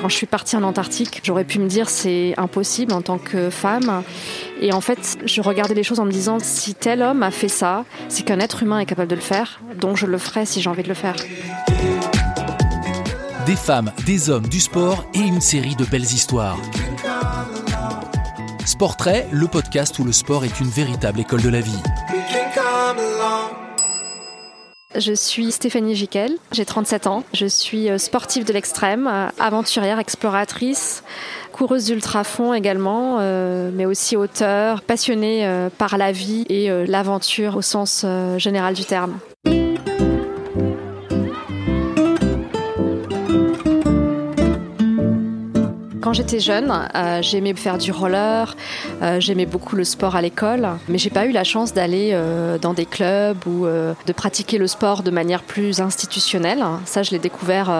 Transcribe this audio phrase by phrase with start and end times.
[0.00, 3.50] Quand je suis partie en Antarctique, j'aurais pu me dire c'est impossible en tant que
[3.50, 4.04] femme.
[4.60, 7.48] Et en fait, je regardais les choses en me disant si tel homme a fait
[7.48, 10.62] ça, c'est qu'un être humain est capable de le faire, donc je le ferai si
[10.62, 11.16] j'ai envie de le faire.
[13.44, 16.58] Des femmes, des hommes, du sport et une série de belles histoires.
[18.66, 21.82] Sportrait, le podcast où le sport est une véritable école de la vie.
[24.96, 27.22] Je suis Stéphanie Jiquel, j'ai 37 ans.
[27.34, 31.04] Je suis euh, sportive de l'extrême, euh, aventurière, exploratrice,
[31.52, 38.06] coureuse d'ultrafond également, euh, mais aussi auteur, passionnée par la vie et l'aventure au sens
[38.38, 39.18] général du terme.
[46.08, 48.56] Quand j'étais jeune, euh, j'aimais faire du roller,
[49.02, 52.56] euh, j'aimais beaucoup le sport à l'école, mais j'ai pas eu la chance d'aller euh,
[52.56, 56.64] dans des clubs ou de pratiquer le sport de manière plus institutionnelle.
[56.86, 57.70] Ça, je l'ai découvert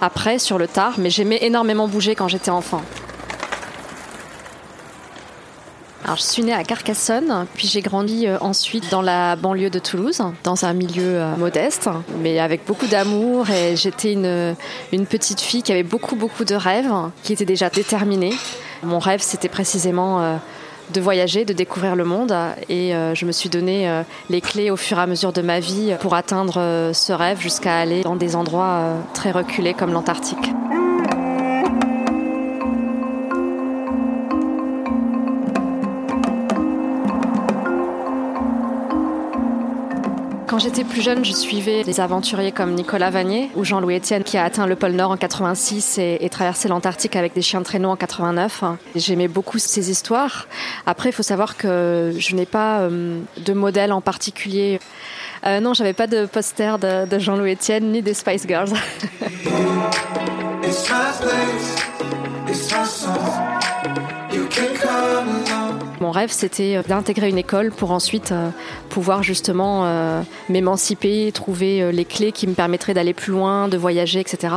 [0.00, 2.82] après, sur le tard, mais j'aimais énormément bouger quand j'étais enfant.
[6.16, 10.22] Je suis née à Carcassonne, puis j'ai grandi euh, ensuite dans la banlieue de Toulouse,
[10.44, 11.88] dans un milieu euh, modeste,
[12.20, 13.50] mais avec beaucoup d'amour.
[13.50, 14.54] Et j'étais une,
[14.92, 16.92] une petite fille qui avait beaucoup, beaucoup de rêves,
[17.22, 18.32] qui était déjà déterminée.
[18.82, 20.36] Mon rêve, c'était précisément euh,
[20.92, 22.34] de voyager, de découvrir le monde.
[22.68, 25.96] Et je me suis donné les clés au fur et à mesure de ma vie
[26.00, 30.52] pour atteindre ce rêve jusqu'à aller dans des endroits très reculés comme l'Antarctique.
[40.54, 44.38] Quand j'étais plus jeune, je suivais des aventuriers comme Nicolas Vanier ou Jean-Louis Etienne qui
[44.38, 47.88] a atteint le pôle Nord en 86 et, traversé l'Antarctique avec des chiens de traîneau
[47.88, 48.62] en 89.
[48.94, 50.46] J'aimais beaucoup ces histoires.
[50.86, 54.78] Après, il faut savoir que je n'ai pas euh, de modèle en particulier.
[55.44, 58.74] Euh, non, j'avais pas de poster de, de Jean-Louis Etienne ni des Spice Girls.
[66.00, 68.50] Mon rêve, c'était d'intégrer une école pour ensuite euh,
[68.94, 74.20] pouvoir justement euh, m'émanciper, trouver les clés qui me permettraient d'aller plus loin, de voyager,
[74.20, 74.54] etc.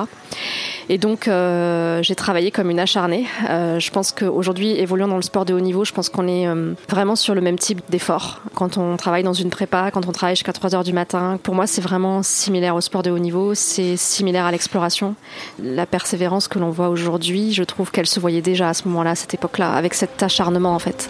[0.90, 3.26] Et donc, euh, j'ai travaillé comme une acharnée.
[3.50, 6.48] Euh, je pense qu'aujourd'hui, évoluant dans le sport de haut niveau, je pense qu'on est
[6.48, 8.42] euh, vraiment sur le même type d'effort.
[8.56, 11.56] Quand on travaille dans une prépa, quand on travaille jusqu'à 3 heures du matin, pour
[11.56, 13.54] moi, c'est vraiment similaire au sport de haut niveau.
[13.54, 15.16] C'est similaire à l'exploration.
[15.62, 19.12] La persévérance que l'on voit aujourd'hui, je trouve qu'elle se voyait déjà à ce moment-là,
[19.12, 21.10] à cette époque-là, avec cet acharnement, en fait.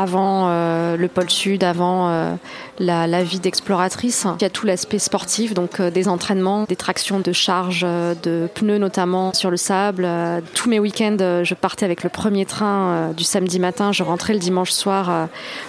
[0.00, 2.34] Avant euh, le pôle sud, avant euh,
[2.78, 4.26] la, vie d'exploratrice.
[4.40, 8.48] Il y a tout l'aspect sportif, donc euh, des entraînements, des tractions de charge, de
[8.54, 10.08] pneus notamment sur le sable.
[10.54, 14.38] tous mes week-ends, je partais avec le premier train du samedi matin, je rentrais le
[14.38, 15.28] dimanche soir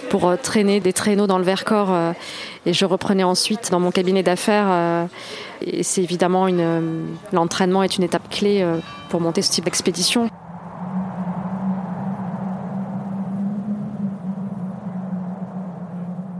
[0.09, 1.93] pour traîner des traîneaux dans le Vercors
[2.65, 5.07] et je reprenais ensuite dans mon cabinet d'affaires.
[5.65, 8.65] et c'est évidemment une, l'entraînement est une étape clé
[9.09, 10.29] pour monter ce type d'expédition.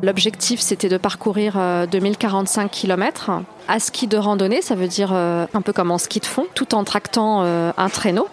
[0.03, 1.59] L'objectif, c'était de parcourir
[1.91, 3.31] 2045 euh, km
[3.72, 6.46] à ski de randonnée, ça veut dire euh, un peu comme en ski de fond,
[6.56, 8.28] tout en tractant euh, un traîneau.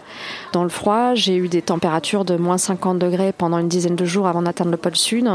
[0.52, 4.04] Dans le froid, j'ai eu des températures de moins 50 degrés pendant une dizaine de
[4.04, 5.30] jours avant d'atteindre le pôle sud.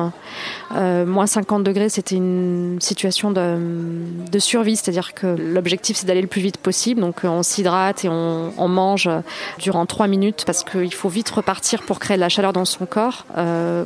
[0.75, 6.27] Euh, moins 50 degrés, c'était une situation de, survie, c'est-à-dire que l'objectif c'est d'aller le
[6.27, 6.99] plus vite possible.
[6.99, 9.09] Donc on s'hydrate et on, mange
[9.59, 12.85] durant 3 minutes parce qu'il faut vite repartir pour créer de la chaleur dans son
[12.85, 13.25] corps.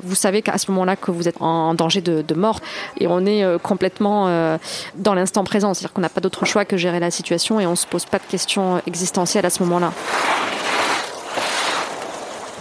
[0.03, 2.59] Vous savez qu'à ce moment-là que vous êtes en danger de, de mort
[2.99, 4.57] et on est complètement
[4.95, 7.75] dans l'instant présent, c'est-à-dire qu'on pas d'autre choix que gérer la situation et on ne
[7.75, 9.91] se pose pas de questions existentielles à ce moment-là.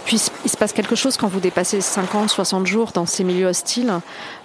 [0.05, 3.47] Puis il se passe quelque chose quand vous dépassez 50, 60 jours dans ces milieux
[3.47, 3.91] hostiles.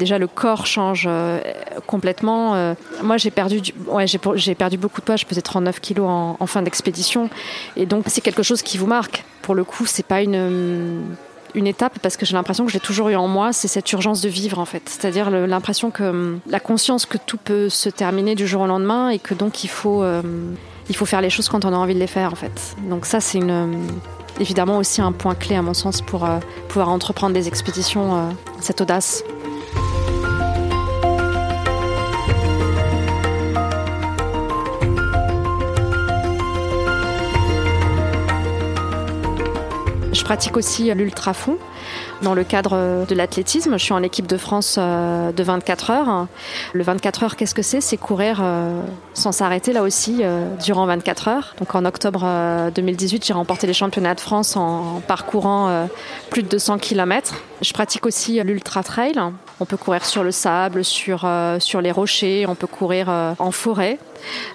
[0.00, 1.40] Déjà le corps change euh,
[1.86, 2.56] complètement.
[2.56, 5.14] Euh, moi j'ai perdu, ouais, j'ai perdu beaucoup de poids.
[5.14, 7.30] Je pesais 39 kilos en, en fin d'expédition,
[7.76, 9.24] et donc c'est quelque chose qui vous marque.
[9.40, 11.04] Pour le coup, c'est pas une
[11.54, 14.20] une étape parce que j'ai l'impression que j'ai toujours eu en moi, c'est cette urgence
[14.20, 14.82] de vivre en fait.
[14.86, 19.10] C'est-à-dire l'impression que hum, la conscience que tout peut se terminer du jour au lendemain
[19.10, 20.22] et que donc il faut, euh,
[20.88, 22.76] il faut faire les choses quand on a envie de les faire en fait.
[22.88, 23.86] Donc ça c'est hum,
[24.40, 26.38] évidemment aussi un point clé à mon sens pour euh,
[26.68, 29.24] pouvoir entreprendre des expéditions, euh, cette audace.
[40.22, 41.58] Je pratique aussi l'ultrafond
[42.22, 43.72] dans le cadre de l'athlétisme.
[43.72, 46.28] Je suis en équipe de France euh, de 24 heures.
[46.72, 47.80] Le 24 heures, qu'est-ce que c'est?
[47.80, 48.80] C'est courir euh,
[49.14, 51.54] sans s'arrêter là aussi euh, durant 24 heures.
[51.58, 52.24] Donc en octobre
[52.72, 55.88] 2018, j'ai remporté les championnats de France en parcourant
[56.30, 57.34] plus de 200 km.
[57.60, 59.14] Je pratique aussi l'ultra trail.
[59.58, 61.28] On peut courir sur le sable, sur,
[61.58, 63.98] sur les rochers, on peut courir en forêt.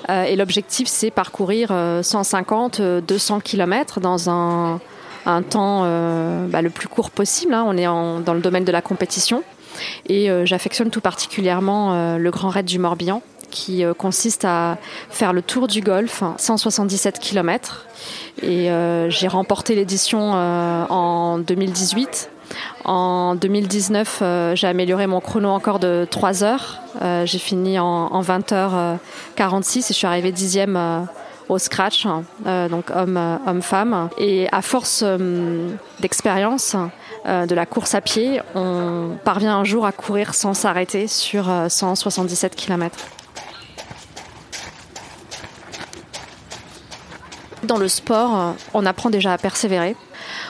[0.07, 4.79] et l'objectif, c'est parcourir 150, 200 km dans un,
[5.27, 5.81] un temps
[6.47, 7.53] bah, le plus court possible.
[7.53, 7.63] Hein.
[7.67, 9.43] On est dans le domaine de la compétition.
[10.07, 14.77] Et j'affectionne tout particulièrement le Grand Raid du Morbihan qui euh, consiste à
[15.09, 17.85] faire le tour du golf, 177 km.
[18.41, 22.29] Et euh, j'ai remporté l'édition euh, en 2018.
[22.85, 26.79] En 2019, j'ai amélioré mon chrono encore de 3 heures.
[27.25, 31.07] j'ai fini en, 20h46 et je suis arrivée dixième
[31.49, 32.05] au scratch,
[32.45, 34.09] donc homme-femme.
[34.17, 35.03] et à force
[35.99, 36.75] d'expérience
[37.25, 42.55] de la course à pied, on parvient un jour à courir sans s'arrêter sur 177
[42.55, 42.97] km.
[47.63, 49.95] Dans le sport, on apprend déjà à persévérer.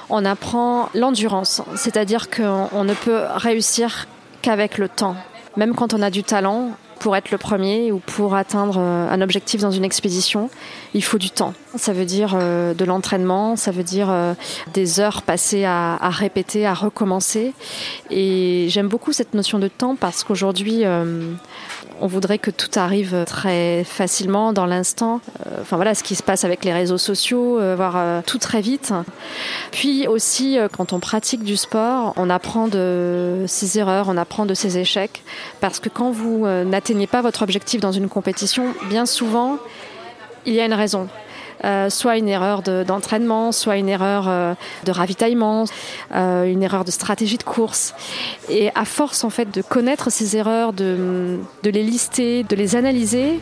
[0.09, 4.07] On apprend l'endurance, c'est-à-dire qu'on ne peut réussir
[4.41, 5.15] qu'avec le temps.
[5.55, 9.21] Même quand on a du talent, pour être le premier ou pour atteindre euh, un
[9.21, 10.49] objectif dans une expédition,
[10.93, 11.53] il faut du temps.
[11.75, 14.33] Ça veut dire euh, de l'entraînement, ça veut dire euh,
[14.73, 17.53] des heures passées à, répéter, à recommencer.
[18.09, 20.83] Et j'aime beaucoup cette notion de temps parce qu'aujourd'hui,
[22.01, 25.21] on voudrait que tout arrive très facilement dans l'instant.
[25.45, 28.37] Euh, enfin voilà, ce qui se passe avec les réseaux sociaux, euh, voir euh, tout
[28.37, 28.93] très vite.
[29.71, 34.53] Puis aussi, quand on pratique du sport, on apprend de ses erreurs, on apprend de
[34.53, 35.23] ses échecs,
[35.59, 39.57] parce que quand vous n'atteignez pas votre objectif dans une compétition, bien souvent,
[40.45, 41.07] il y a une raison.
[41.63, 44.53] Euh, soit une erreur d'entraînement, soit une erreur euh,
[44.85, 45.65] de ravitaillement,
[46.13, 47.95] euh, une erreur de stratégie de course.
[48.49, 52.75] Et à force en fait de connaître ces erreurs, de, de les lister, de les
[52.75, 53.39] analyser,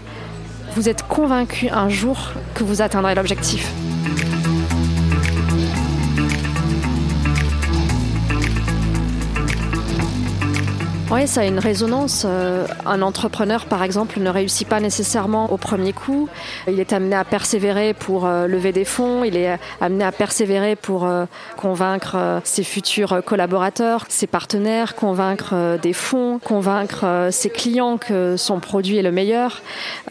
[0.76, 2.18] vous êtes convaincu un jour
[2.54, 3.72] que vous atteindrez l'objectif.
[11.12, 12.26] Oui, ça a une résonance.
[12.28, 16.28] Euh, un entrepreneur, par exemple, ne réussit pas nécessairement au premier coup.
[16.68, 20.76] Il est amené à persévérer pour euh, lever des fonds, il est amené à persévérer
[20.76, 21.26] pour euh,
[21.58, 28.98] convaincre ses futurs collaborateurs, ses partenaires, convaincre des fonds, convaincre ses clients que son produit
[28.98, 29.62] est le meilleur.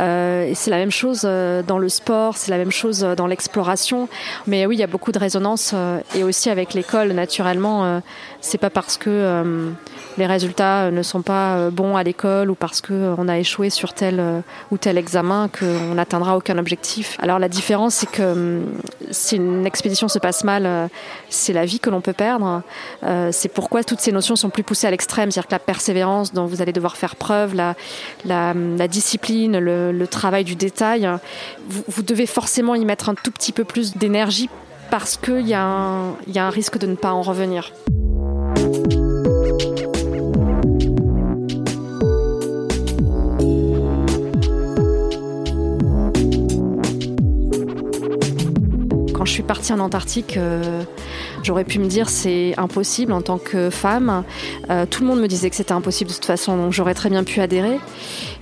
[0.00, 4.08] Et c'est la même chose dans le sport, c'est la même chose dans l'exploration.
[4.46, 5.74] Mais oui, il y a beaucoup de résonance
[6.14, 8.00] et aussi avec l'école, naturellement.
[8.40, 9.72] C'est pas parce que
[10.18, 13.70] les résultats ne sont pas euh, bons à l'école ou parce qu'on euh, a échoué
[13.70, 14.40] sur tel euh,
[14.70, 17.16] ou tel examen qu'on n'atteindra aucun objectif.
[17.20, 18.64] Alors la différence, c'est que hum,
[19.10, 20.90] si une expédition se passe mal,
[21.28, 22.62] c'est la vie que l'on peut perdre.
[23.30, 26.46] C'est pourquoi toutes ces notions sont plus poussées à l'extrême, c'est-à-dire que la persévérance dont
[26.46, 27.74] vous allez devoir faire preuve, la,
[28.28, 31.08] hum, discipline, le, travail du détail,
[31.68, 34.48] vous, devez forcément y mettre un tout petit peu plus d'énergie
[34.90, 37.72] parce qu'il y a un risque de ne pas en revenir.
[49.24, 50.82] Quand je suis partie en Antarctique, euh,
[51.42, 54.22] j'aurais pu me dire c'est impossible en tant que femme.
[54.68, 57.08] Euh, tout le monde me disait que c'était impossible de toute façon, donc j'aurais très
[57.08, 57.80] bien pu adhérer.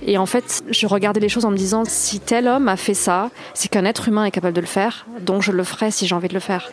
[0.05, 2.95] Et en fait, je regardais les choses en me disant si tel homme a fait
[2.95, 6.05] ça, c'est qu'un être humain est capable de le faire, donc je le ferai si
[6.05, 6.69] j'ai envie de le faire.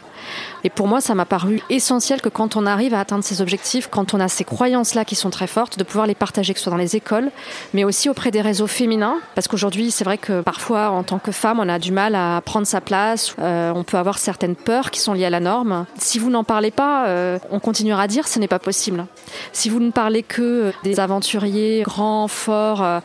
[0.65, 3.89] Et pour moi, ça m'a paru essentiel que quand on arrive à atteindre ces objectifs,
[3.91, 6.65] quand on a ces croyances-là qui sont très fortes, de pouvoir les partager, que ce
[6.65, 7.31] soit dans les écoles,
[7.75, 11.33] mais aussi auprès des réseaux féminins, parce qu'aujourd'hui, c'est vrai que parfois, en tant que
[11.33, 14.91] femme, on a du mal à prendre sa place, euh, on peut avoir certaines peurs
[14.91, 15.87] qui sont liées à la norme.
[15.97, 19.07] Si vous n'en parlez pas, euh, on continuera à dire ce n'est pas possible.
[19.53, 23.01] Si vous ne parlez que des aventuriers grands, forts, euh,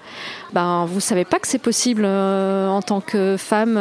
[0.53, 3.79] ben, vous savez pas que c'est possible en tant que femme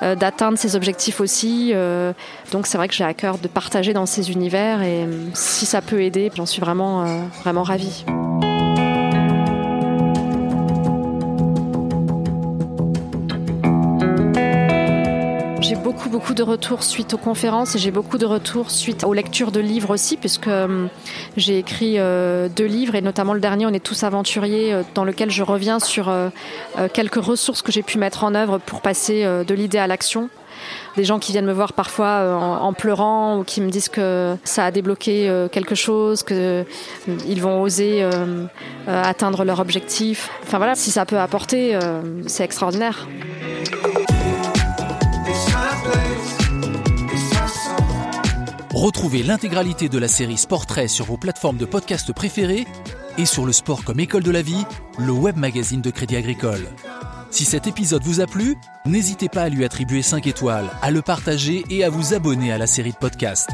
[0.00, 1.72] d'atteindre ces objectifs aussi.
[2.52, 5.80] Donc c'est vrai que j'ai à cœur de partager dans ces univers et si ça
[5.82, 7.04] peut aider, j'en suis vraiment,
[7.42, 8.04] vraiment ravie.
[15.64, 19.14] J'ai beaucoup, beaucoup de retours suite aux conférences et j'ai beaucoup de retours suite aux
[19.14, 20.88] lectures de livres aussi, puisque euh,
[21.38, 25.04] j'ai écrit euh, deux livres et notamment le dernier, On est tous aventuriers, euh, dans
[25.04, 26.14] lequel je reviens sur
[26.92, 30.28] quelques ressources que j'ai pu mettre en œuvre pour passer de l'idée à l'action
[30.96, 34.64] des gens qui viennent me voir parfois en, pleurant ou qui me disent que ça
[34.66, 38.08] a débloqué quelque chose, qu'ils vont oser
[38.86, 40.30] atteindre leur objectif.
[40.42, 41.78] Enfin voilà, si ça peut apporter,
[42.26, 43.06] c'est extraordinaire.
[48.74, 52.66] Retrouvez l'intégralité de la série Sportrait sur vos plateformes de podcast préférées
[53.16, 54.64] et sur le sport comme école de la vie,
[54.98, 56.66] le web magazine de Crédit Agricole.
[57.34, 61.02] Si cet épisode vous a plu, n'hésitez pas à lui attribuer 5 étoiles, à le
[61.02, 63.50] partager et à vous abonner à la série de podcasts.